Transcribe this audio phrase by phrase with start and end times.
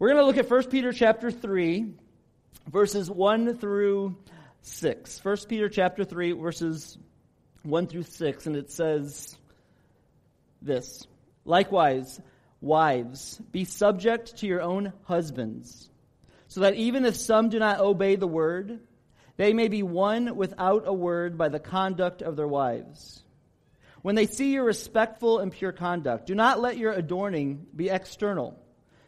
[0.00, 1.92] We're going to look at 1 Peter chapter 3,
[2.72, 4.16] verses 1 through
[4.62, 5.22] 6.
[5.22, 6.96] 1 Peter chapter 3, verses
[7.64, 9.36] 1 through 6, and it says
[10.62, 11.06] this
[11.44, 12.18] Likewise,
[12.62, 15.90] wives, be subject to your own husbands,
[16.48, 18.80] so that even if some do not obey the word,
[19.36, 23.22] they may be won without a word by the conduct of their wives.
[24.00, 28.58] When they see your respectful and pure conduct, do not let your adorning be external,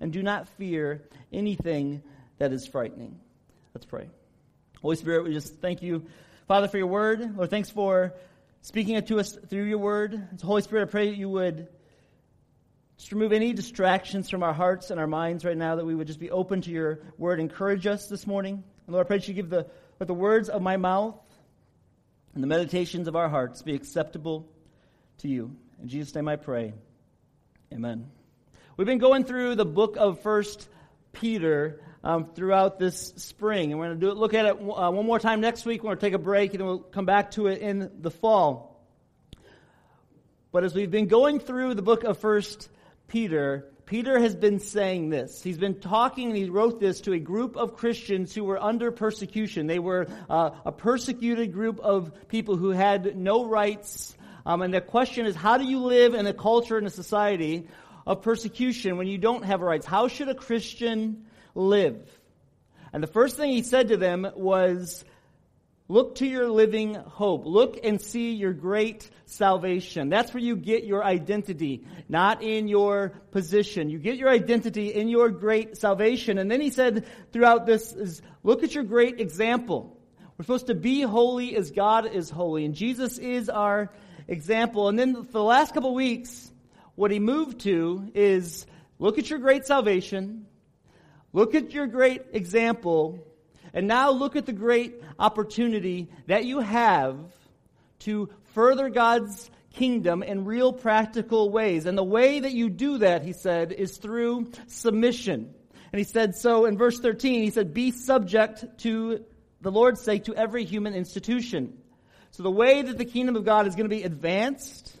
[0.00, 1.02] and do not fear
[1.32, 2.02] anything
[2.38, 3.18] that is frightening.
[3.74, 4.08] Let's pray.
[4.80, 6.06] Holy Spirit, we just thank you,
[6.46, 7.36] Father, for your word.
[7.36, 8.14] Lord, thanks for
[8.60, 10.28] speaking it to us through your word.
[10.38, 11.68] So Holy Spirit, I pray that you would
[12.96, 16.06] just remove any distractions from our hearts and our minds right now, that we would
[16.06, 17.40] just be open to your word.
[17.40, 18.62] Encourage us this morning.
[18.86, 19.66] And Lord, I pray that you give the,
[20.00, 21.16] let the words of my mouth
[22.34, 24.48] and the meditations of our hearts be acceptable
[25.18, 25.54] to you.
[25.80, 26.74] In Jesus' name I pray.
[27.72, 28.17] Amen.
[28.78, 30.68] We've been going through the book of First
[31.12, 34.92] Peter um, throughout this spring, and we're going to do it, look at it uh,
[34.92, 35.82] one more time next week.
[35.82, 38.12] We're going to take a break, and then we'll come back to it in the
[38.12, 38.80] fall.
[40.52, 42.70] But as we've been going through the book of First
[43.08, 45.42] Peter, Peter has been saying this.
[45.42, 48.92] He's been talking, and he wrote this to a group of Christians who were under
[48.92, 49.66] persecution.
[49.66, 54.16] They were uh, a persecuted group of people who had no rights.
[54.46, 57.66] Um, and the question is, how do you live in a culture and a society
[58.08, 59.86] of persecution when you don't have rights?
[59.86, 62.00] How should a Christian live?
[62.92, 65.04] And the first thing he said to them was,
[65.90, 67.46] Look to your living hope.
[67.46, 70.10] Look and see your great salvation.
[70.10, 73.88] That's where you get your identity, not in your position.
[73.88, 76.36] You get your identity in your great salvation.
[76.36, 79.98] And then he said throughout this is, look at your great example.
[80.36, 82.66] We're supposed to be holy as God is holy.
[82.66, 83.90] And Jesus is our
[84.28, 84.88] example.
[84.88, 86.52] And then for the last couple weeks,
[86.98, 88.66] what he moved to is
[88.98, 90.46] look at your great salvation.
[91.32, 93.24] Look at your great example
[93.72, 97.16] and now look at the great opportunity that you have
[98.00, 101.86] to further God's kingdom in real practical ways.
[101.86, 105.54] And the way that you do that, he said, is through submission.
[105.92, 109.24] And he said so in verse 13, he said, be subject to
[109.60, 111.78] the Lord's sake to every human institution.
[112.32, 114.97] So the way that the kingdom of God is going to be advanced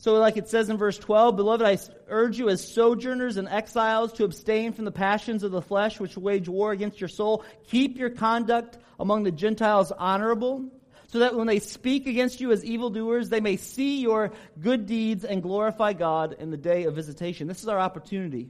[0.00, 1.78] so, like it says in verse 12, Beloved, I
[2.08, 6.16] urge you as sojourners and exiles to abstain from the passions of the flesh which
[6.16, 7.44] wage war against your soul.
[7.68, 10.64] Keep your conduct among the Gentiles honorable,
[11.08, 15.26] so that when they speak against you as evildoers, they may see your good deeds
[15.26, 17.46] and glorify God in the day of visitation.
[17.46, 18.48] This is our opportunity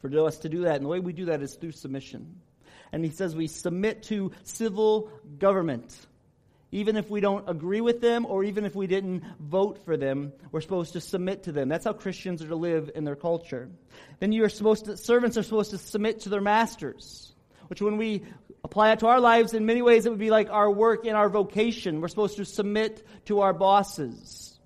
[0.00, 0.76] for us to do that.
[0.76, 2.36] And the way we do that is through submission.
[2.92, 6.06] And he says we submit to civil government
[6.72, 10.32] even if we don't agree with them or even if we didn't vote for them,
[10.50, 11.68] we're supposed to submit to them.
[11.68, 13.68] That's how Christians are to live in their culture.
[14.20, 17.34] Then you are supposed to, servants are supposed to submit to their masters,
[17.66, 18.24] which when we
[18.64, 21.14] apply it to our lives, in many ways it would be like our work in
[21.14, 22.00] our vocation.
[22.00, 24.58] We're supposed to submit to our bosses.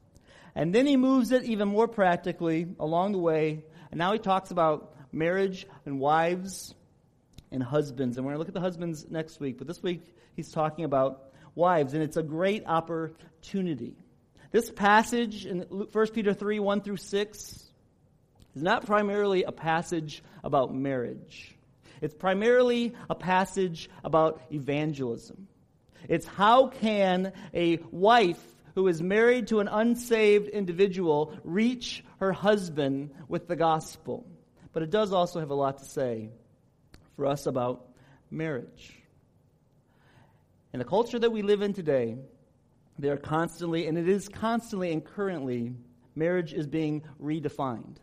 [0.55, 3.65] And then he moves it even more practically along the way.
[3.91, 6.73] And now he talks about marriage and wives
[7.51, 8.17] and husbands.
[8.17, 9.59] And we're going to look at the husbands next week.
[9.59, 10.03] But this week
[10.37, 11.26] he's talking about
[11.57, 13.97] wives, and it's a great opportunity.
[14.53, 17.65] This passage in 1 Peter 3 1 through 6
[18.55, 21.57] is not primarily a passage about marriage,
[22.01, 25.49] it's primarily a passage about evangelism.
[26.09, 28.41] It's how can a wife
[28.77, 34.27] who is married to an unsaved individual reach her husband with the gospel.
[34.73, 36.29] But it does also have a lot to say
[37.17, 37.89] for us about
[38.31, 38.96] marriage.
[40.77, 42.19] In the culture that we live in today,
[42.99, 45.73] they are constantly, and it is constantly and currently,
[46.15, 47.97] marriage is being redefined.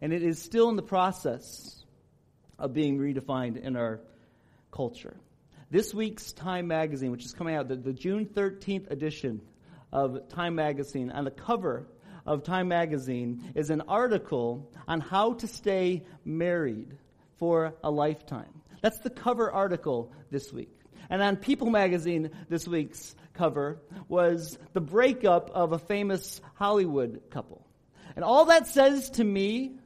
[0.00, 1.84] And it is still in the process
[2.58, 4.00] of being redefined in our
[4.72, 5.14] culture.
[5.70, 9.42] This week's Time Magazine, which is coming out, the, the June 13th edition
[9.92, 11.86] of Time Magazine, on the cover
[12.24, 16.96] of Time Magazine is an article on how to stay married
[17.36, 18.62] for a lifetime.
[18.80, 20.73] That's the cover article this week.
[21.10, 23.78] And on People magazine this week's cover
[24.08, 27.66] was the breakup of a famous Hollywood couple.
[28.16, 29.78] And all that says to me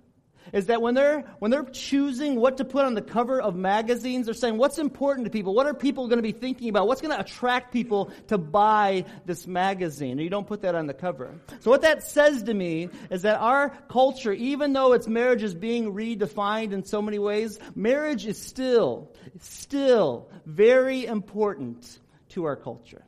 [0.52, 4.26] is that when they're when they're choosing what to put on the cover of magazines,
[4.26, 5.54] they're saying what's important to people.
[5.54, 6.86] What are people going to be thinking about?
[6.86, 10.12] What's going to attract people to buy this magazine?
[10.12, 11.40] And you don't put that on the cover.
[11.60, 15.54] So what that says to me is that our culture, even though its marriage is
[15.54, 21.98] being redefined in so many ways, marriage is still still very important
[22.30, 23.04] to our culture.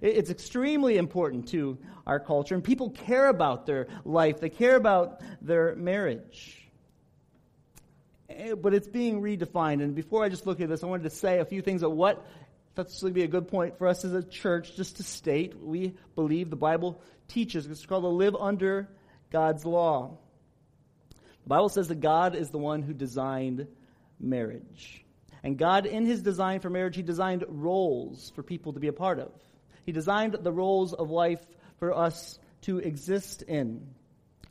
[0.00, 4.40] It's extremely important to our culture, and people care about their life.
[4.40, 6.59] They care about their marriage.
[8.30, 9.82] Eh, but it's being redefined.
[9.82, 11.96] And before I just look at this, I wanted to say a few things about
[11.96, 12.26] what
[12.74, 15.60] that's going to be a good point for us as a church just to state
[15.60, 17.66] we believe the Bible teaches.
[17.66, 18.88] It's called to live under
[19.30, 20.18] God's law.
[21.42, 23.66] The Bible says that God is the one who designed
[24.18, 25.04] marriage.
[25.42, 28.92] And God, in his design for marriage, he designed roles for people to be a
[28.92, 29.32] part of.
[29.86, 31.40] He designed the roles of life
[31.78, 33.94] for us to exist in.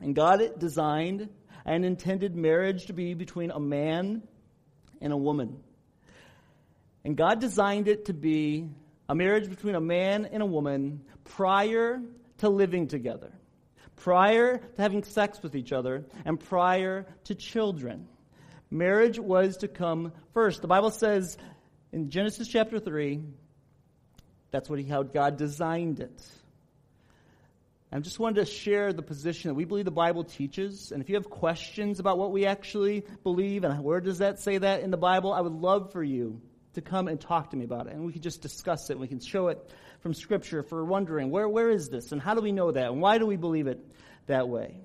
[0.01, 1.29] And God designed
[1.65, 4.23] and intended marriage to be between a man
[5.01, 5.59] and a woman.
[7.03, 8.69] And God designed it to be
[9.07, 12.01] a marriage between a man and a woman prior
[12.39, 13.31] to living together,
[13.95, 18.07] prior to having sex with each other, and prior to children.
[18.69, 20.61] Marriage was to come first.
[20.61, 21.37] The Bible says
[21.91, 23.21] in Genesis chapter 3,
[24.51, 26.21] that's what he, how God designed it.
[27.91, 30.91] I just wanted to share the position that we believe the Bible teaches.
[30.91, 34.59] And if you have questions about what we actually believe and where does that say
[34.59, 36.39] that in the Bible, I would love for you
[36.73, 37.93] to come and talk to me about it.
[37.93, 38.99] And we can just discuss it.
[38.99, 39.71] We can show it
[40.01, 42.11] from Scripture for wondering, where, where is this?
[42.11, 42.91] And how do we know that?
[42.91, 43.83] And why do we believe it
[44.27, 44.77] that way?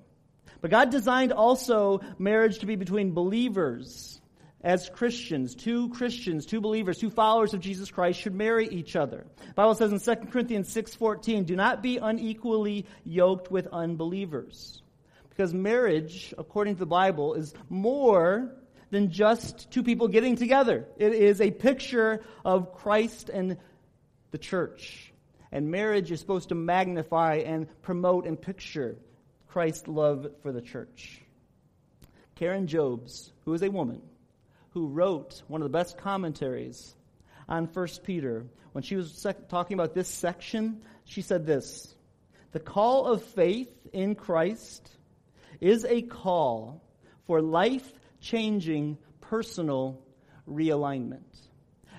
[0.61, 4.19] But God designed also marriage to be between believers
[4.65, 9.23] as Christians, two Christians, two believers, two followers of Jesus Christ should marry each other.
[9.37, 14.81] The Bible says in 2 Corinthians 6:14, "Do not be unequally yoked with unbelievers."
[15.29, 18.55] Because marriage, according to the Bible, is more
[18.89, 20.87] than just two people getting together.
[20.97, 23.57] It is a picture of Christ and
[24.31, 25.13] the church.
[25.51, 28.97] And marriage is supposed to magnify and promote and picture
[29.45, 31.21] Christ's love for the church.
[32.33, 34.01] Karen Jobes, who is a woman,
[34.75, 36.93] who wrote one of the best commentaries
[37.47, 41.95] on 1 Peter, when she was sec- talking about this section, she said this
[42.51, 44.91] The call of faith in Christ
[45.61, 46.83] is a call
[47.25, 47.89] for life
[48.19, 50.03] changing personal
[50.47, 51.23] realignment.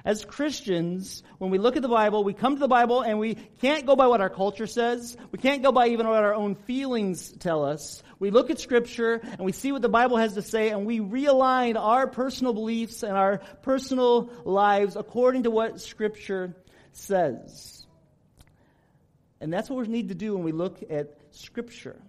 [0.07, 3.35] As Christians, when we look at the Bible, we come to the Bible and we
[3.61, 5.17] can't go by what our culture says.
[5.33, 8.05] We can't go by even what our own feelings tell us.
[8.21, 11.01] We look at Scripture and we see what the Bible has to say and we
[11.01, 16.55] realign our personal beliefs and our personal lives according to what Scripture
[16.93, 17.85] says.
[19.41, 22.01] And that's what we need to do when we look at Scripture.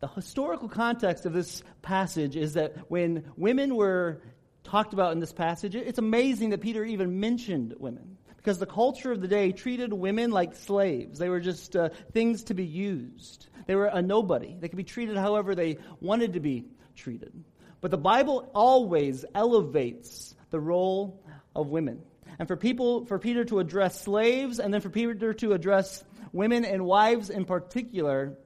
[0.00, 4.22] The historical context of this passage is that when women were
[4.66, 8.18] talked about in this passage, it's amazing that Peter even mentioned women.
[8.36, 11.18] Because the culture of the day treated women like slaves.
[11.18, 13.48] They were just uh, things to be used.
[13.66, 14.56] They were a nobody.
[14.58, 17.32] They could be treated however they wanted to be treated.
[17.80, 21.20] But the Bible always elevates the role
[21.54, 22.02] of women.
[22.38, 26.64] And for people, for Peter to address slaves and then for Peter to address women
[26.64, 28.36] and wives in particular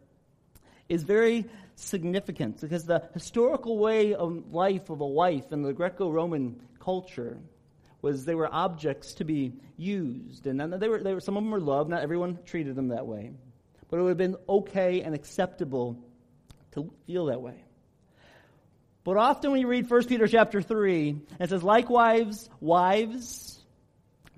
[0.89, 1.47] is very
[1.83, 7.39] significant because the historical way of life of a wife in the Greco Roman culture
[8.03, 10.47] was they were objects to be used.
[10.47, 13.07] And they were, they were, some of them were loved, not everyone treated them that
[13.07, 13.33] way.
[13.89, 15.99] But it would have been okay and acceptable
[16.73, 17.65] to feel that way.
[19.05, 23.59] But often when you read 1 Peter chapter 3, it says, likewise, wives,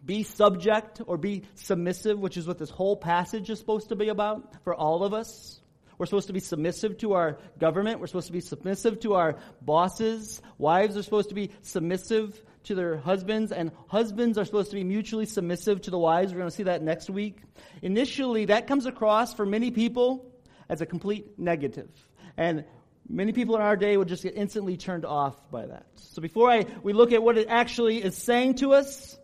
[0.04, 4.08] be subject or be submissive, which is what this whole passage is supposed to be
[4.08, 5.60] about for all of us.
[5.98, 8.00] We're supposed to be submissive to our government.
[8.00, 10.40] We're supposed to be submissive to our bosses.
[10.58, 14.84] Wives are supposed to be submissive to their husbands, and husbands are supposed to be
[14.84, 16.32] mutually submissive to the wives.
[16.32, 17.40] We're going to see that next week.
[17.82, 20.32] Initially, that comes across for many people
[20.68, 21.90] as a complete negative.
[22.36, 22.64] And
[23.08, 25.86] many people in our day would just get instantly turned off by that.
[25.96, 29.18] So before I, we look at what it actually is saying to us,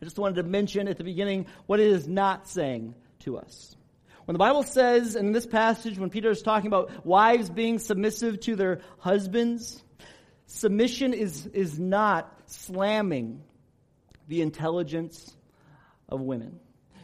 [0.00, 3.76] I just wanted to mention at the beginning what it is not saying to us.
[4.24, 8.40] When the Bible says in this passage, when Peter is talking about wives being submissive
[8.40, 9.82] to their husbands,
[10.46, 13.42] submission is, is not slamming
[14.28, 15.36] the intelligence
[16.08, 16.58] of women.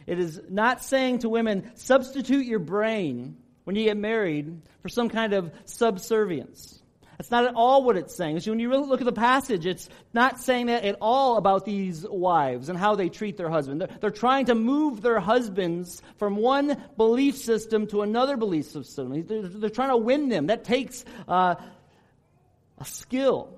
[0.07, 5.09] It is not saying to women, substitute your brain when you get married for some
[5.09, 6.80] kind of subservience.
[7.21, 8.41] That's not at all what it's saying.
[8.47, 12.03] When you really look at the passage, it's not saying that at all about these
[12.03, 13.79] wives and how they treat their husband.
[13.79, 19.23] They're, they're trying to move their husbands from one belief system to another belief system.
[19.27, 20.47] They're, they're trying to win them.
[20.47, 21.53] That takes uh,
[22.79, 23.55] a skill.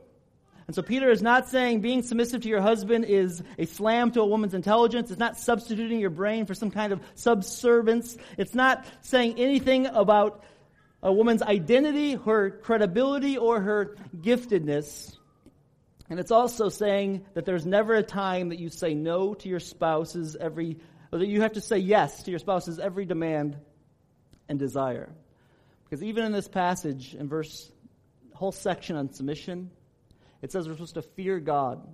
[0.67, 4.19] And so Peter is not saying being submissive to your husband is a slam to
[4.19, 5.09] a woman's intelligence.
[5.09, 8.17] It's not substituting your brain for some kind of subservience.
[8.37, 10.43] It's not saying anything about
[11.03, 15.15] a woman's identity, her credibility, or her giftedness.
[16.09, 19.59] And it's also saying that there's never a time that you say no to your
[19.59, 20.79] spouse's every,
[21.11, 23.57] or that you have to say yes to your spouse's every demand
[24.47, 25.13] and desire.
[25.83, 27.69] Because even in this passage, in verse,
[28.33, 29.71] whole section on submission,
[30.41, 31.85] it says we're supposed to fear God.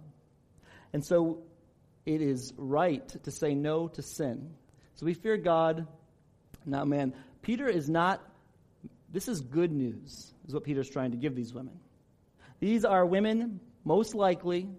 [0.94, 1.44] And so
[2.06, 4.52] it is right to say no to sin.
[4.96, 5.88] So we fear God,
[6.66, 7.14] not man.
[7.42, 8.22] Peter is not
[9.12, 11.80] this is good news, is what Peter's trying to give these women.
[12.60, 14.70] These are women, most likely,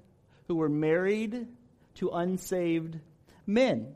[0.46, 1.48] who were married
[1.96, 2.98] to unsaved
[3.46, 3.94] men.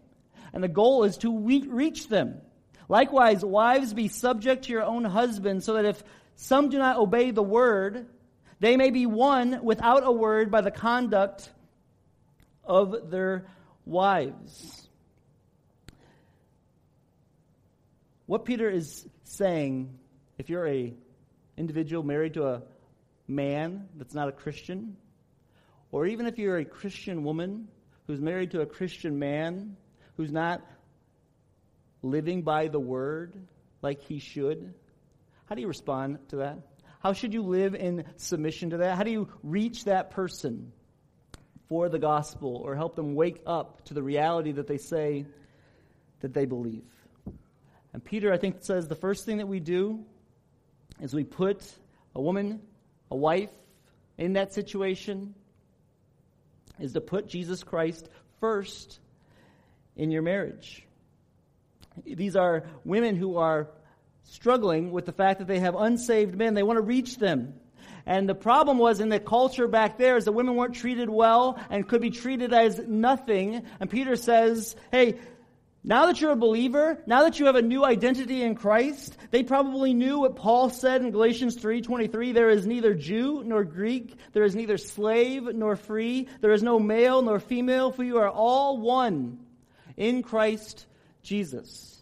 [0.53, 2.41] And the goal is to reach them.
[2.89, 6.03] Likewise, wives, be subject to your own husbands, so that if
[6.37, 8.07] some do not obey the word,
[8.61, 11.51] they may be won without a word by the conduct
[12.65, 13.47] of their
[13.85, 14.89] wives.
[18.27, 19.99] What Peter is saying
[20.39, 20.95] if you're a
[21.57, 22.63] individual married to a
[23.29, 24.97] man that's not a Christian,
[25.93, 27.69] or even if you're a Christian woman
[28.07, 29.77] who's married to a Christian man
[30.17, 30.63] who's not
[32.03, 33.35] living by the word
[33.83, 34.75] like he should,
[35.47, 36.59] how do you respond to that?
[37.01, 38.97] How should you live in submission to that?
[38.97, 40.73] How do you reach that person
[41.69, 45.27] for the gospel or help them wake up to the reality that they say
[46.21, 46.85] that they believe?
[47.93, 50.05] And Peter, I think, says the first thing that we do
[51.01, 51.63] as we put
[52.15, 52.61] a woman,
[53.11, 53.51] a wife,
[54.17, 55.35] in that situation
[56.79, 58.09] is to put Jesus Christ
[58.41, 58.99] first
[59.97, 60.87] in your marriage.
[62.05, 63.69] These are women who are
[64.25, 66.55] struggling with the fact that they have unsaved men.
[66.55, 67.55] They want to reach them.
[68.07, 71.59] And the problem was in the culture back there is that women weren't treated well
[71.71, 73.63] and could be treated as nothing.
[73.81, 75.19] And Peter says, hey,
[75.87, 79.43] now that you're a believer, now that you have a new identity in Christ, they
[79.43, 84.45] probably knew what Paul said in Galatians 3:23, there is neither Jew nor Greek, there
[84.45, 88.79] is neither slave nor free, there is no male nor female, for you are all
[88.79, 89.39] one
[89.99, 90.87] in Christ
[91.23, 92.01] Jesus.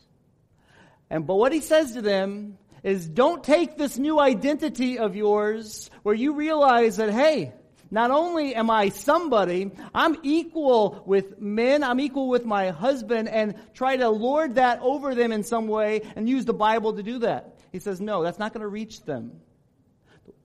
[1.11, 5.91] And but what he says to them is don't take this new identity of yours
[6.05, 7.53] where you realize that hey,
[7.93, 13.55] not only am I somebody, I'm equal with men, I'm equal with my husband, and
[13.75, 17.19] try to lord that over them in some way and use the Bible to do
[17.19, 17.59] that.
[17.71, 19.33] He says, no, that's not going to reach them.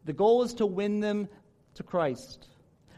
[0.04, 1.30] The goal is to win them
[1.76, 2.46] to Christ.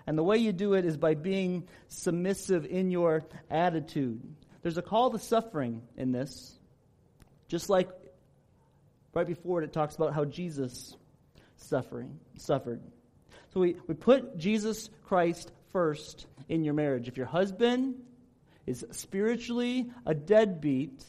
[0.08, 4.20] And the way you do it is by being submissive in your attitude.
[4.64, 6.58] There's a call to suffering in this,
[7.48, 7.90] just like
[9.14, 10.98] right before it, it talks about how Jesus
[11.58, 12.82] suffering suffered.
[13.54, 17.08] So we, we put Jesus Christ first in your marriage.
[17.08, 17.96] If your husband
[18.66, 21.04] is spiritually a deadbeat,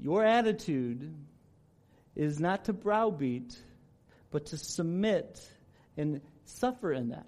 [0.00, 1.14] your attitude
[2.14, 3.58] is not to browbeat,
[4.30, 5.46] but to submit
[5.96, 7.26] and suffer in that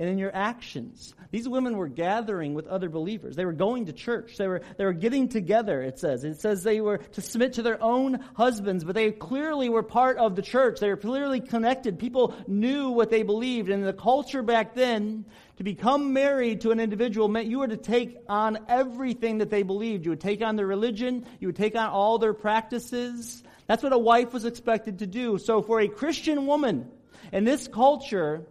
[0.00, 1.14] and in your actions.
[1.30, 3.36] These women were gathering with other believers.
[3.36, 4.38] They were going to church.
[4.38, 6.24] They were, they were getting together, it says.
[6.24, 10.16] It says they were to submit to their own husbands, but they clearly were part
[10.16, 10.80] of the church.
[10.80, 11.98] They were clearly connected.
[11.98, 13.68] People knew what they believed.
[13.68, 15.26] And the culture back then,
[15.58, 19.62] to become married to an individual meant you were to take on everything that they
[19.62, 20.06] believed.
[20.06, 21.26] You would take on their religion.
[21.40, 23.42] You would take on all their practices.
[23.66, 25.36] That's what a wife was expected to do.
[25.36, 26.90] So for a Christian woman
[27.30, 28.46] in this culture,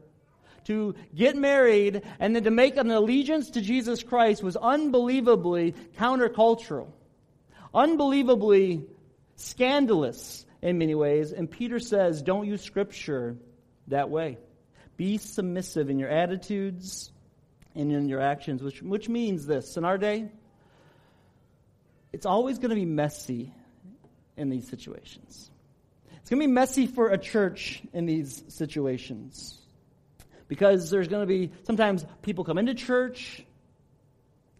[0.70, 6.92] to get married and then to make an allegiance to Jesus Christ was unbelievably countercultural,
[7.74, 8.86] unbelievably
[9.36, 11.32] scandalous in many ways.
[11.32, 13.36] And Peter says, don't use Scripture
[13.88, 14.38] that way.
[14.96, 17.12] Be submissive in your attitudes
[17.74, 19.76] and in your actions, which, which means this.
[19.76, 20.30] In our day,
[22.14, 23.52] it's always going to be messy
[24.38, 25.50] in these situations.
[26.18, 29.59] It's going to be messy for a church in these situations
[30.50, 33.46] because there's going to be sometimes people come into church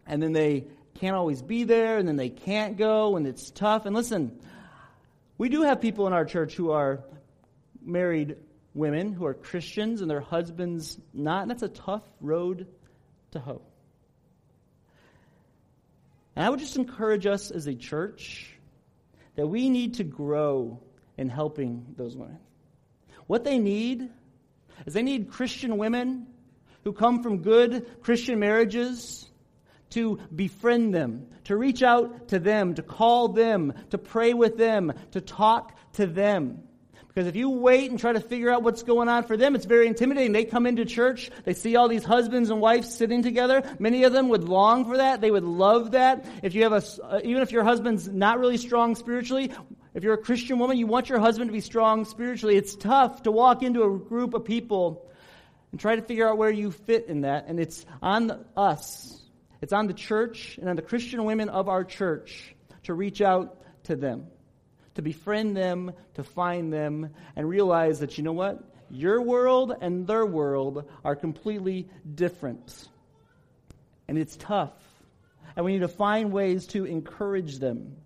[0.08, 3.86] and then they can't always be there and then they can't go and it's tough.
[3.86, 4.40] And listen,
[5.38, 7.04] we do have people in our church who are
[7.82, 8.38] married
[8.74, 12.68] women who are Christians and their husbands not, and that's a tough road
[13.32, 13.62] to hoe.
[16.36, 18.54] And I would just encourage us as a church
[19.36, 20.80] that we need to grow
[21.18, 22.40] in helping those women.
[23.28, 24.10] What they need
[24.86, 26.28] is they need Christian women
[26.84, 29.30] who come from good Christian marriages
[29.92, 34.94] to befriend them, to reach out to them, to call them, to pray with them,
[35.12, 36.64] to talk to them.
[37.08, 39.66] Because if you wait and try to figure out what's going on for them, it's
[39.66, 40.32] very intimidating.
[40.32, 43.64] They come into church, they see all these husbands and wives sitting together.
[43.80, 45.20] Many of them would long for that.
[45.20, 46.26] They would love that.
[46.44, 49.52] If you have a, uh, even if your husband's not really strong spiritually,
[49.94, 52.56] if you're a Christian woman, you want your husband to be strong spiritually.
[52.56, 55.10] It's tough to walk into a group of people
[55.72, 57.48] and try to figure out where you fit in that.
[57.48, 59.20] And it's on us
[59.62, 63.58] it's on the church and on the Christian women of our church to reach out
[63.84, 64.28] to them,
[64.96, 68.64] to befriend them, to find them, and realize that, you know what?
[68.90, 72.88] Your world and their world are completely different.
[74.08, 74.74] And it's tough.
[75.56, 77.98] And we need to find ways to encourage them.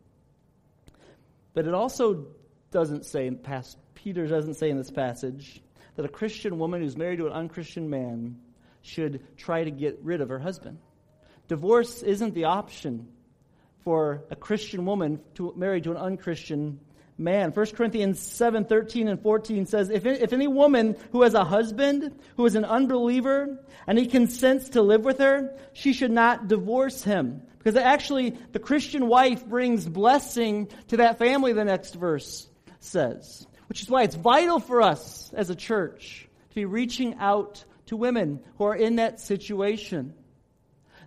[1.54, 2.28] But it also
[2.72, 5.62] doesn't say, past, Peter doesn't say in this passage,
[5.96, 8.38] that a Christian woman who's married to an unchristian man
[8.82, 10.80] should try to get rid of her husband.
[11.48, 13.08] Divorce isn't the option
[13.84, 16.80] for a Christian woman to marry to an unchristian
[17.18, 17.52] man.
[17.52, 22.20] 1 Corinthians 7 13 and 14 says, if, if any woman who has a husband
[22.38, 27.04] who is an unbeliever and he consents to live with her, she should not divorce
[27.04, 27.42] him.
[27.64, 33.48] Because actually, the Christian wife brings blessing to that family, the next verse says.
[33.68, 37.96] Which is why it's vital for us as a church to be reaching out to
[37.96, 40.14] women who are in that situation.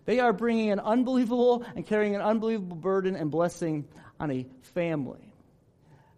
[0.06, 3.86] They are bringing an unbelievable and carrying an unbelievable burden and blessing
[4.18, 5.30] on a family.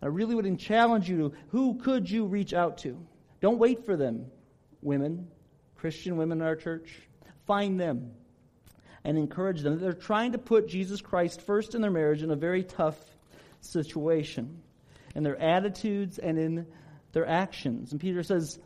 [0.01, 3.05] I really would challenge you to who could you reach out to?
[3.41, 4.27] Don't wait for them,
[4.83, 5.27] women,
[5.75, 6.89] Christian women in our church.
[7.47, 8.13] Find them
[9.05, 9.79] and encourage them.
[9.79, 12.99] They're trying to put Jesus Christ first in their marriage in a very tough
[13.61, 14.63] situation,
[15.15, 16.67] in their attitudes and in
[17.13, 17.93] their actions.
[17.93, 18.59] And Peter says,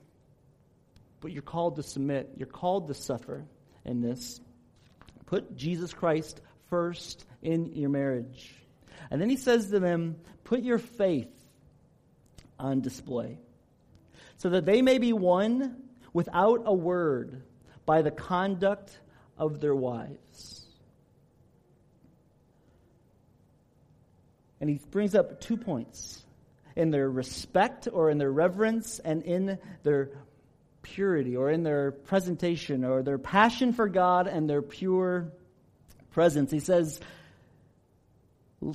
[1.20, 3.44] But you're called to submit, you're called to suffer
[3.84, 4.40] in this.
[5.26, 8.54] Put Jesus Christ first in your marriage.
[9.10, 11.30] And then he says to them, Put your faith
[12.58, 13.38] on display,
[14.36, 15.76] so that they may be won
[16.12, 17.42] without a word
[17.86, 18.96] by the conduct
[19.38, 20.64] of their wives.
[24.60, 26.22] And he brings up two points
[26.76, 30.10] in their respect or in their reverence and in their
[30.82, 35.32] purity or in their presentation or their passion for God and their pure
[36.12, 36.50] presence.
[36.50, 37.00] He says,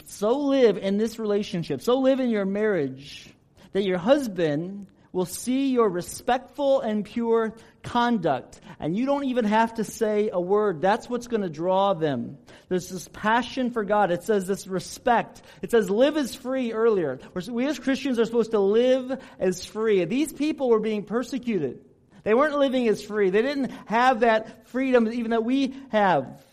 [0.06, 3.30] so live in this relationship, so live in your marriage
[3.72, 8.62] that your husband will see your respectful and pure conduct.
[8.80, 10.80] And you don't even have to say a word.
[10.80, 12.38] That's what's going to draw them.
[12.70, 14.12] There's this passion for God.
[14.12, 15.42] It says this respect.
[15.64, 17.18] It says live as free earlier.
[17.50, 20.06] We as Christians are supposed to live as free.
[20.06, 21.84] These people were being persecuted.
[22.24, 23.32] They weren't living as free.
[23.32, 26.44] They didn't have that freedom even that we have.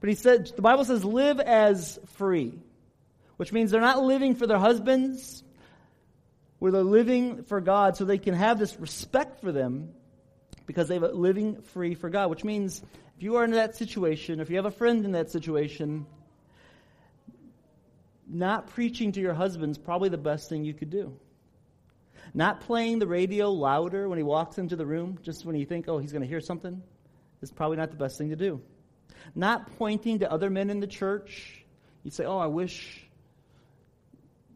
[0.00, 2.58] But he said, the Bible says live as free,
[3.38, 5.43] which means they're not living for their husbands,
[6.64, 9.90] where they're living for God so they can have this respect for them
[10.64, 12.80] because they're living free for God, which means
[13.18, 16.06] if you are in that situation, if you have a friend in that situation,
[18.26, 21.14] not preaching to your husband is probably the best thing you could do.
[22.32, 25.86] Not playing the radio louder when he walks into the room, just when you think,
[25.86, 26.82] oh, he's going to hear something,
[27.42, 28.62] is probably not the best thing to do.
[29.34, 31.62] Not pointing to other men in the church.
[32.04, 33.03] You say, oh, I wish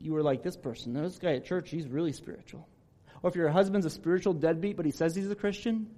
[0.01, 0.93] you were like this person.
[0.95, 2.69] This guy at church, he's really spiritual.
[3.23, 5.89] Or if your husband's a spiritual deadbeat, but he says he's a Christian,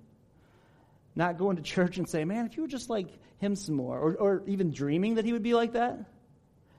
[1.14, 3.08] not going to church and say, man, if you were just like
[3.38, 5.98] him some more, or, or even dreaming that he would be like that,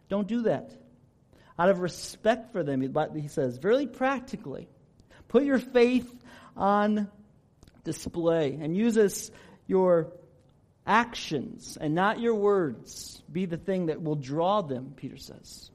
[0.09, 0.71] don't do that.
[1.59, 2.81] Out of respect for them,
[3.15, 4.67] he says, very practically,
[5.31, 6.13] Put your faith
[6.57, 7.09] on
[7.85, 9.31] display and use this,
[9.65, 10.11] your
[10.85, 15.71] actions and not your words be the thing that will draw them, Peter says,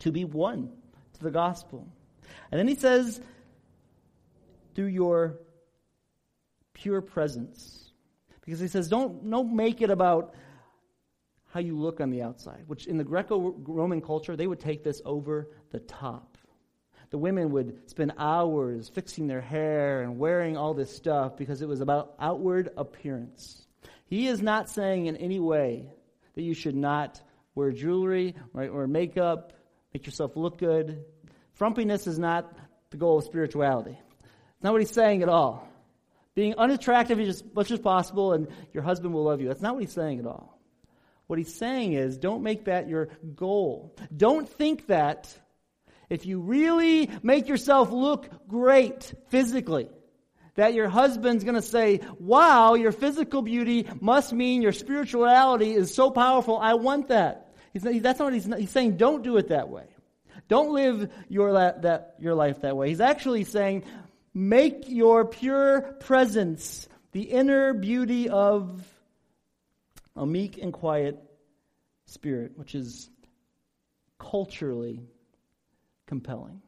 [0.00, 0.70] to be one
[1.14, 1.86] to the gospel.
[2.50, 3.20] And then he says,
[4.74, 5.40] through your
[6.74, 7.90] pure presence.
[8.42, 10.34] Because he says, don't, don't make it about
[11.52, 14.84] how you look on the outside, which in the Greco Roman culture, they would take
[14.84, 16.36] this over the top.
[17.10, 21.68] The women would spend hours fixing their hair and wearing all this stuff because it
[21.68, 23.66] was about outward appearance.
[24.04, 25.86] He is not saying in any way
[26.34, 27.20] that you should not
[27.54, 29.52] wear jewelry or, or makeup,
[29.96, 31.02] make yourself look good.
[31.58, 32.54] Frumpiness is not
[32.90, 33.98] the goal of spirituality.
[34.22, 35.66] It's not what he's saying at all.
[36.34, 39.48] Being unattractive is as much as possible and your husband will love you.
[39.48, 40.60] That's not what he's saying at all.
[41.28, 43.96] What he's saying is don't make that your goal.
[44.14, 45.34] Don't think that
[46.10, 49.88] if you really make yourself look great physically,
[50.56, 55.94] that your husband's going to say, wow, your physical beauty must mean your spirituality is
[55.94, 56.58] so powerful.
[56.58, 57.45] I want that.
[57.84, 58.96] He's, that's not what he's, he's saying.
[58.96, 59.84] Don't do it that way.
[60.48, 62.88] Don't live your, that, your life that way.
[62.88, 63.84] He's actually saying,
[64.32, 68.82] make your pure presence the inner beauty of
[70.14, 71.22] a meek and quiet
[72.06, 73.10] spirit, which is
[74.18, 75.02] culturally
[76.06, 76.62] compelling.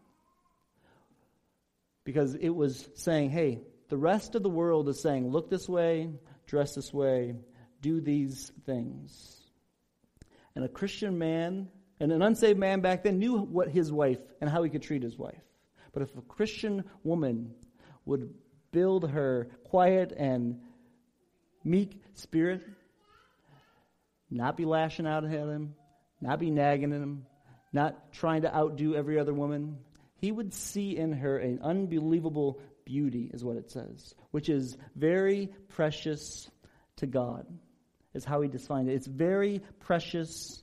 [2.04, 6.10] Because it was saying, hey, the rest of the world is saying, look this way,
[6.46, 7.36] dress this way,
[7.80, 9.37] do these things.
[10.58, 11.68] And a Christian man
[12.00, 15.04] and an unsaved man back then knew what his wife and how he could treat
[15.04, 15.40] his wife.
[15.92, 17.54] But if a Christian woman
[18.04, 18.34] would
[18.72, 20.58] build her quiet and
[21.62, 22.62] meek spirit,
[24.32, 25.76] not be lashing out at him,
[26.20, 27.24] not be nagging at him,
[27.72, 29.78] not trying to outdo every other woman,
[30.16, 35.50] he would see in her an unbelievable beauty, is what it says, which is very
[35.68, 36.50] precious
[36.96, 37.46] to God,
[38.18, 38.94] is how he defined it.
[38.94, 40.62] It's very precious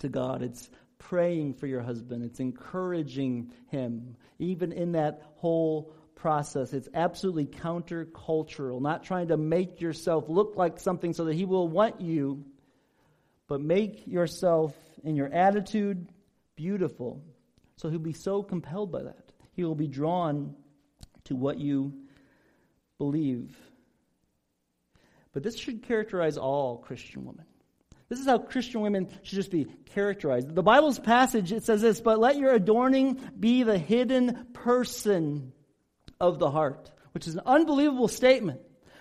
[0.00, 0.42] to God.
[0.42, 6.72] It's praying for your husband, it's encouraging him, even in that whole process.
[6.72, 11.68] It's absolutely countercultural, not trying to make yourself look like something so that he will
[11.68, 12.44] want you,
[13.48, 16.06] but make yourself and your attitude
[16.54, 17.22] beautiful.
[17.76, 19.32] So he'll be so compelled by that.
[19.52, 20.54] He will be drawn
[21.24, 21.94] to what you
[22.98, 23.56] believe.
[25.32, 27.44] But this should characterize all Christian women.
[28.08, 30.52] This is how Christian women should just be characterized.
[30.52, 35.52] The Bible's passage, it says this, but let your adorning be the hidden person
[36.20, 38.60] of the heart, which is an unbelievable statement.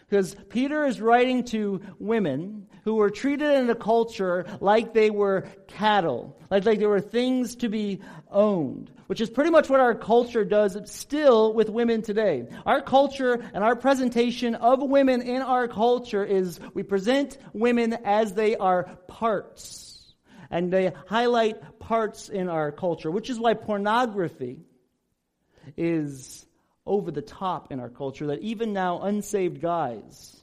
[0.10, 5.48] Because Peter is writing to women who were treated in the culture like they were
[5.68, 9.94] cattle, like, like they were things to be owned, which is pretty much what our
[9.94, 12.48] culture does still with women today.
[12.66, 18.34] Our culture and our presentation of women in our culture is we present women as
[18.34, 20.16] they are parts.
[20.50, 24.62] And they highlight parts in our culture, which is why pornography
[25.78, 26.48] is
[26.86, 30.36] over the top in our culture that even now unsaved guys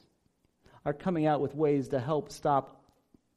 [0.85, 2.81] are coming out with ways to help stop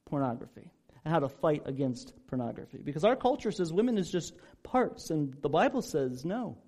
[0.07, 0.71] pornography
[1.05, 2.79] and how to fight against pornography.
[2.83, 6.59] Because our culture says women is just parts, and the Bible says no,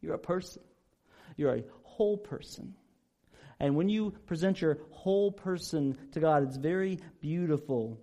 [0.00, 0.62] you're a person.
[1.36, 2.74] You're a whole person.
[3.58, 8.00] And when you present your whole person to God, it's very beautiful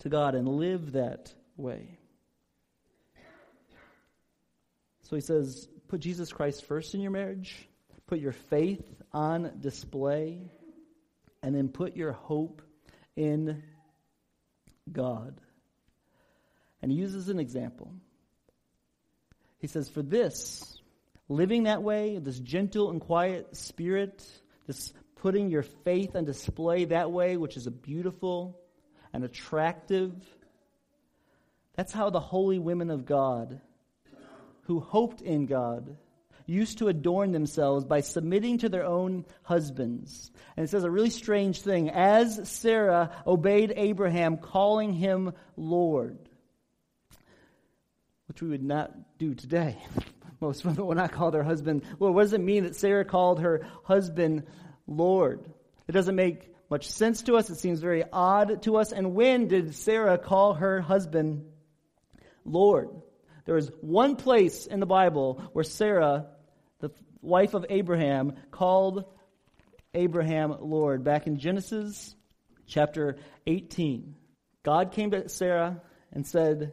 [0.00, 1.98] to God and live that way.
[5.02, 7.68] So he says, put Jesus Christ first in your marriage,
[8.06, 10.40] put your faith on display,
[11.42, 12.62] and then put your hope
[13.16, 13.62] in
[14.90, 15.40] God.
[16.82, 17.92] And he uses an example.
[19.58, 20.80] He says, For this,
[21.28, 24.24] living that way, this gentle and quiet spirit,
[24.66, 28.60] this putting your faith on display that way, which is a beautiful
[29.12, 30.12] and attractive,
[31.74, 33.60] that's how the holy women of God
[34.66, 35.96] who hoped in God
[36.46, 40.30] used to adorn themselves by submitting to their own husbands.
[40.56, 41.90] And it says a really strange thing.
[41.90, 46.18] As Sarah obeyed Abraham, calling him Lord,
[48.28, 49.76] which we would not do today.
[50.40, 52.14] Most women would not call their husband Lord.
[52.14, 54.44] What does it mean that Sarah called her husband
[54.86, 55.44] Lord?
[55.88, 57.48] It doesn't make much sense to us.
[57.50, 58.92] It seems very odd to us.
[58.92, 61.46] And when did Sarah call her husband
[62.44, 62.90] Lord?
[63.46, 66.26] There is one place in the Bible where Sarah,
[66.80, 66.90] the
[67.22, 69.04] wife of Abraham, called
[69.94, 71.04] Abraham Lord.
[71.04, 72.14] Back in Genesis
[72.66, 74.14] chapter 18.
[74.64, 75.80] God came to Sarah
[76.12, 76.72] and said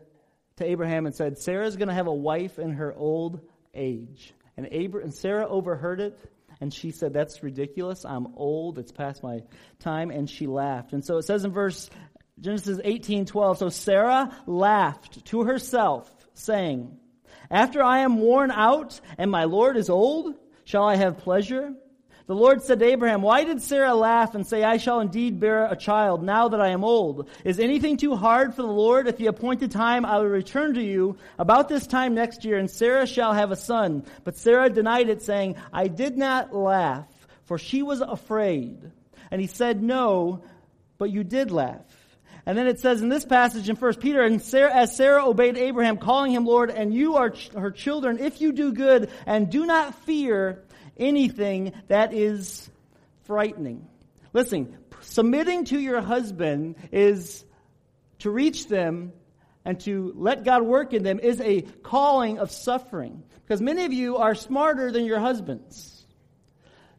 [0.57, 3.39] to Abraham and said, Sarah is going to have a wife in her old
[3.73, 4.33] age.
[4.57, 6.19] And, Abra- and Sarah overheard it
[6.59, 8.05] and she said, That's ridiculous.
[8.05, 8.79] I'm old.
[8.79, 9.41] It's past my
[9.79, 10.11] time.
[10.11, 10.93] And she laughed.
[10.93, 11.89] And so it says in verse
[12.39, 16.97] Genesis 18 12, so Sarah laughed to herself saying,
[17.49, 21.73] After I am worn out and my Lord is old, shall I have pleasure?
[22.25, 25.65] The Lord said to Abraham, Why did Sarah laugh and say, I shall indeed bear
[25.65, 27.27] a child now that I am old?
[27.43, 29.09] Is anything too hard for the Lord?
[29.09, 32.71] At the appointed time I will return to you about this time next year, and
[32.71, 34.05] Sarah shall have a son.
[34.23, 37.07] But Sarah denied it, saying, I did not laugh,
[37.43, 38.91] for she was afraid.
[39.29, 40.43] And he said, No,
[40.97, 42.02] but you did laugh.
[42.45, 45.57] And then it says in this passage in 1 Peter, and Sarah, as Sarah obeyed
[45.57, 49.49] Abraham, calling him Lord, and you are ch- her children, if you do good and
[49.49, 50.63] do not fear
[50.97, 52.69] anything that is
[53.23, 53.87] frightening.
[54.33, 57.45] Listen, submitting to your husband is
[58.19, 59.13] to reach them
[59.65, 63.23] and to let God work in them is a calling of suffering.
[63.43, 66.05] Because many of you are smarter than your husbands.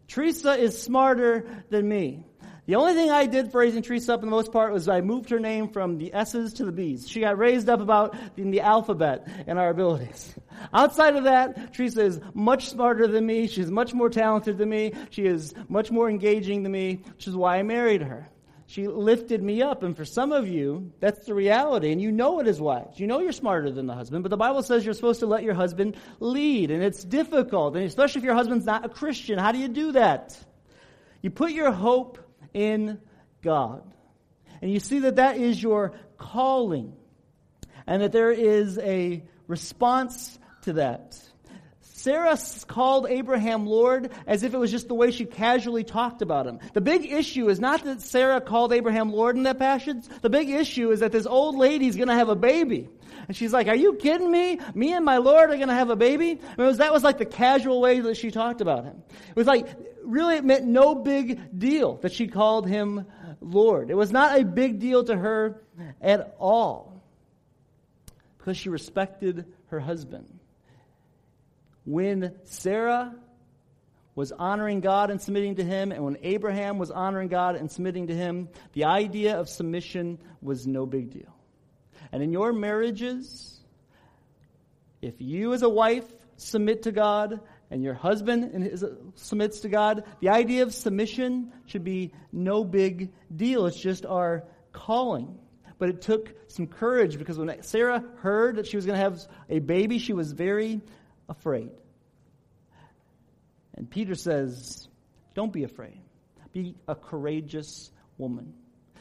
[0.09, 2.25] Teresa is smarter than me.
[2.67, 5.03] The only thing I did for raising Teresa up in the most part was I
[5.03, 7.07] moved her name from the S's to the B's.
[7.07, 10.35] She got raised up about in the alphabet and our abilities.
[10.73, 13.49] Outside of that, Teresa is much smarter than me.
[13.49, 14.93] She's much more talented than me.
[15.11, 18.31] She is much more engaging than me, which is why I married her.
[18.67, 19.83] She lifted me up.
[19.83, 21.93] And for some of you, that's the reality.
[21.93, 22.99] And you know it as wives.
[22.99, 24.23] You know you're smarter than the husband.
[24.25, 26.71] But the Bible says you're supposed to let your husband lead.
[26.71, 27.77] And it's difficult.
[27.77, 29.39] And especially if your husband's not a Christian.
[29.39, 30.39] How do you do that?
[31.21, 32.24] You put your hope
[32.55, 33.01] in
[33.43, 33.83] God.
[34.63, 36.95] And you see that that is your calling.
[37.87, 41.21] And that there is a response to that.
[42.05, 46.47] Sarah called Abraham Lord as if it was just the way she casually talked about
[46.47, 46.61] him.
[46.75, 50.05] The big issue is not that Sarah called Abraham Lord in that passage.
[50.21, 52.91] The big issue is that this old lady's going to have a baby.
[53.27, 54.61] And she's like, Are you kidding me?
[54.75, 56.33] Me and my Lord are going to have a baby?
[56.43, 59.03] I mean, was, that was like the casual way that she talked about him.
[59.31, 59.67] It was like,
[60.05, 63.07] really, it meant no big deal that she called him
[63.41, 63.91] Lord.
[63.91, 65.63] It was not a big deal to her
[66.01, 67.03] at all
[68.39, 70.41] because she respected her husband
[71.85, 73.15] when Sarah
[74.15, 78.09] was honoring God and submitting to Him, and when Abraham was honoring God and submitting
[78.09, 81.35] to Him, the idea of submission was no big deal.
[82.13, 83.61] And in your marriages,
[85.03, 87.41] if you as a wife submit to God
[87.71, 93.67] and your husband submits to God, the idea of submission should be no big deal.
[93.67, 95.39] It's just our calling.
[95.79, 99.21] But it took some courage because when Sarah heard that she was going to have
[99.49, 100.81] a baby, she was very
[101.29, 101.71] afraid.
[103.75, 104.89] And Peter says,
[105.35, 106.01] Don't be afraid.
[106.53, 108.55] Be a courageous woman.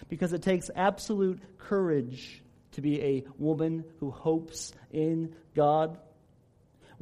[0.10, 6.00] Because it takes absolute courage to be a woman who hopes in God.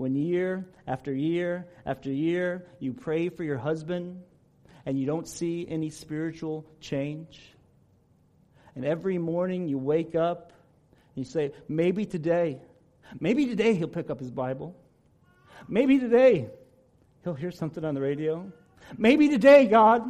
[0.02, 4.24] When year after year after year you pray for your husband
[4.84, 7.40] and you don't see any spiritual change,
[8.74, 10.54] and every morning you wake up
[11.16, 12.58] and you say, maybe today,
[13.20, 14.76] maybe today he'll pick up his Bible.
[15.68, 16.50] Maybe today
[17.24, 18.52] he'll hear something on the radio.
[18.98, 20.02] Maybe today, God.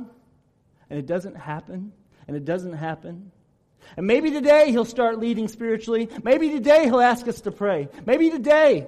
[0.89, 1.91] And it doesn't happen.
[2.29, 3.33] And it doesn't happen.
[3.97, 6.07] And maybe today he'll start leading spiritually.
[6.23, 7.89] Maybe today he'll ask us to pray.
[8.05, 8.87] Maybe today.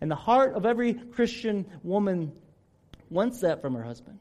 [0.00, 2.32] And the heart of every Christian woman
[3.10, 4.18] wants that from her husband.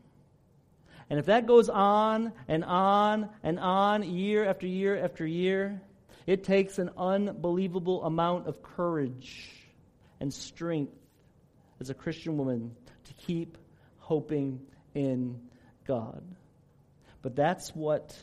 [1.10, 5.82] And if that goes on and on and on, year after year after year,
[6.28, 9.50] it takes an unbelievable amount of courage
[10.20, 10.94] and strength
[11.80, 13.58] as a Christian woman to keep
[13.98, 14.60] hoping
[14.94, 15.39] in
[15.88, 16.24] God.
[17.22, 18.15] But that's what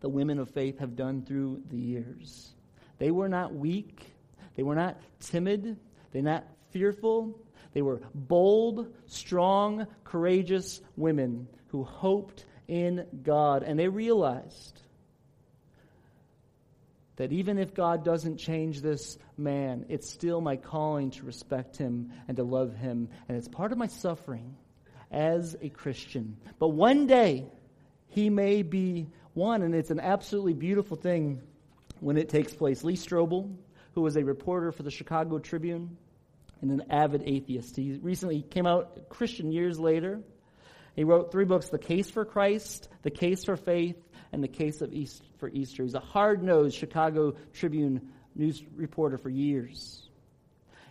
[0.00, 2.50] the women of faith have done through the years.
[2.98, 4.00] They were not weak,
[4.56, 5.76] they were not timid,
[6.12, 7.38] they're not fearful.
[7.72, 13.62] They were bold, strong, courageous women who hoped in God.
[13.62, 14.80] And they realized
[17.16, 22.12] that even if God doesn't change this man, it's still my calling to respect him
[22.28, 23.08] and to love him.
[23.28, 24.56] And it's part of my suffering
[25.10, 26.36] as a Christian.
[26.58, 27.46] But one day,
[28.08, 31.40] he may be one, and it's an absolutely beautiful thing
[32.00, 32.84] when it takes place.
[32.84, 33.54] Lee Strobel,
[33.98, 35.96] who was a reporter for the Chicago Tribune
[36.60, 40.20] and an avid atheist, he recently came out Christian years later.
[40.94, 43.96] He wrote three books The Case for Christ, The Case for Faith,
[44.30, 45.82] and the case of East for Easter.
[45.82, 50.08] He's a hard nosed Chicago Tribune news reporter for years.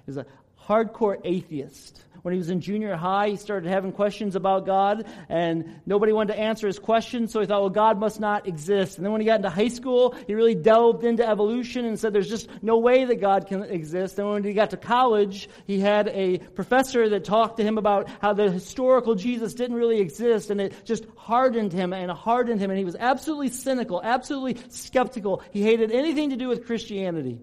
[0.06, 0.26] He's a
[0.68, 2.04] hardcore atheist.
[2.24, 6.34] When he was in junior high, he started having questions about God, and nobody wanted
[6.34, 8.98] to answer his questions, so he thought, well, God must not exist.
[8.98, 12.12] And then when he got into high school, he really delved into evolution and said
[12.12, 14.20] there's just no way that God can exist.
[14.20, 18.10] And when he got to college, he had a professor that talked to him about
[18.20, 22.72] how the historical Jesus didn't really exist, and it just hardened him and hardened him,
[22.72, 25.44] and he was absolutely cynical, absolutely skeptical.
[25.52, 27.40] He hated anything to do with Christianity.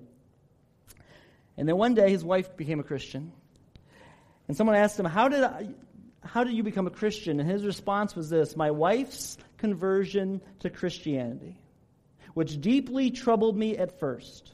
[1.57, 3.33] And then one day his wife became a Christian.
[4.49, 5.69] And someone asked him, How did, I,
[6.23, 7.41] how did you become a Christian?
[7.41, 11.59] And his response was this My wife's conversion to Christianity,
[12.35, 14.53] which deeply troubled me at first,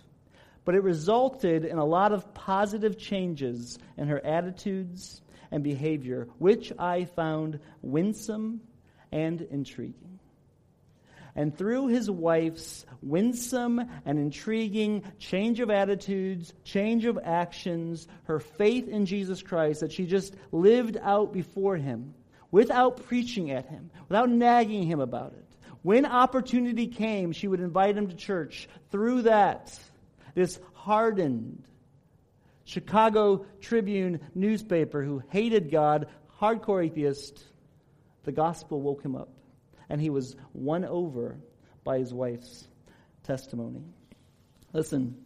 [0.65, 6.73] but it resulted in a lot of positive changes in her attitudes and behavior, which
[6.79, 8.61] I found winsome
[9.11, 10.20] and intriguing
[11.35, 18.89] and through his wife's winsome and intriguing change of attitudes, change of actions, her faith
[18.89, 22.15] in Jesus Christ that she just lived out before him
[22.51, 25.47] without preaching at him, without nagging him about it,
[25.83, 28.69] When opportunity came, she would invite him to church.
[28.91, 29.79] Through that,
[30.35, 31.65] this hardened
[32.65, 36.07] Chicago Tribune newspaper who hated God,
[36.41, 37.43] hardcore atheist,
[38.25, 39.31] the gospel woke him up.
[39.91, 41.37] And he was won over
[41.85, 42.67] by his wife's
[43.25, 43.83] testimony.
[44.73, 45.17] Listen.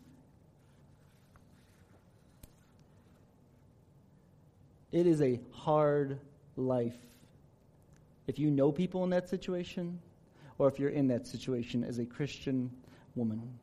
[4.91, 6.19] It is a hard
[6.57, 6.97] life.
[8.27, 10.01] If you know people in that situation,
[10.59, 12.71] or if you're in that situation as a Christian
[13.15, 13.59] woman.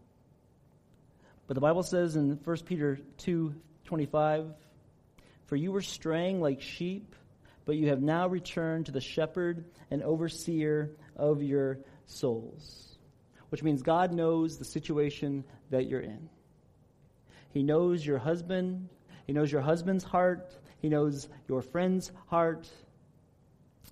[1.48, 4.54] But the Bible says in 1 Peter 2 25,
[5.46, 7.16] For you were straying like sheep,
[7.66, 12.98] but you have now returned to the shepherd and overseer of your souls.
[13.50, 16.30] Which means God knows the situation that you're in.
[17.54, 18.90] He knows your husband.
[19.28, 20.58] He knows your husband's heart.
[20.80, 22.70] He knows your friend's heart.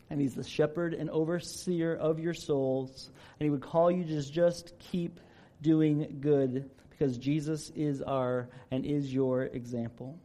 [0.09, 3.11] And he's the shepherd and overseer of your souls.
[3.39, 5.19] And he would call you to just keep
[5.61, 10.17] doing good because Jesus is our and is your example.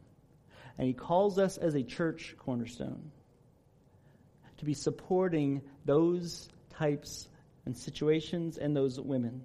[0.79, 3.11] And he calls us as a church cornerstone
[4.59, 7.29] to be supporting those types
[7.67, 9.43] and situations and those women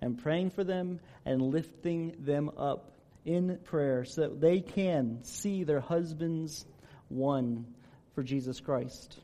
[0.00, 2.92] and praying for them and lifting them up
[3.24, 6.64] in prayer so that they can see their husbands
[7.10, 7.66] won
[8.14, 9.18] for Jesus Christ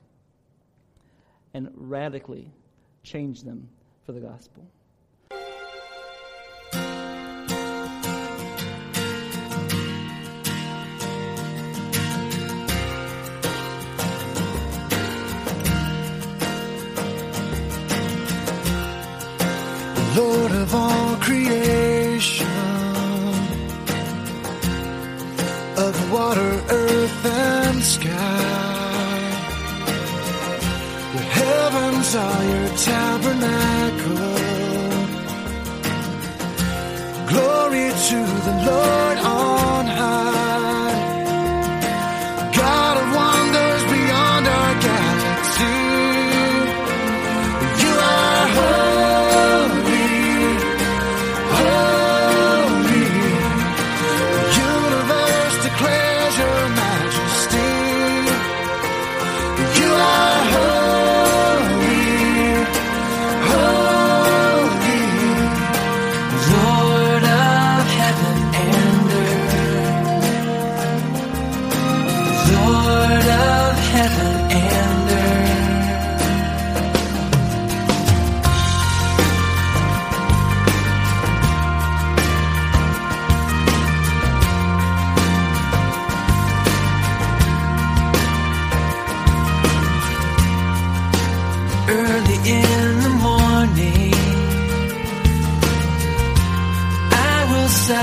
[1.54, 2.50] and radically
[3.02, 3.68] change them
[4.04, 4.66] for the gospel.
[25.88, 29.20] Of water, earth, and sky.
[31.14, 34.36] The heavens are your tabernacle.
[37.30, 39.18] Glory to the Lord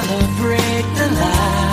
[0.04, 1.73] celebrate the light.